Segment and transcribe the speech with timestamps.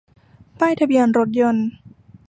[0.59, 1.67] ป้ายทะเบียนรถยนต์